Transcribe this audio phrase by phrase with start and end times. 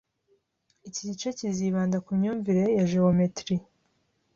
[0.87, 3.63] Iki gice kizibanda ku myumvire ya geometrie